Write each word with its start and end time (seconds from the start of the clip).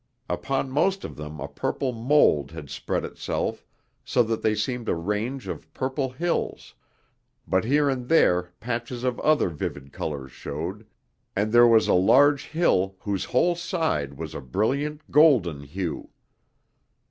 Upon 0.27 0.71
most 0.71 1.03
of 1.05 1.15
them 1.15 1.39
a 1.39 1.47
purple 1.47 1.91
mould 1.93 2.49
had 2.49 2.71
spread 2.71 3.05
itself 3.05 3.63
so 4.03 4.23
that 4.23 4.41
they 4.41 4.55
seemed 4.55 4.89
a 4.89 4.95
range 4.95 5.47
of 5.47 5.71
purple 5.75 6.09
hills, 6.09 6.73
but 7.47 7.65
here 7.65 7.87
and 7.87 8.09
there 8.09 8.51
patches 8.59 9.03
of 9.03 9.19
other 9.19 9.47
vivid 9.49 9.93
colors 9.93 10.31
showed, 10.31 10.87
and 11.35 11.51
there 11.51 11.67
was 11.67 11.87
a 11.87 11.93
large 11.93 12.45
hill 12.47 12.95
whose 13.01 13.25
whole 13.25 13.55
side 13.55 14.15
was 14.15 14.33
a 14.33 14.41
brilliant 14.41 15.01
golden 15.11 15.61
hue. 15.65 16.09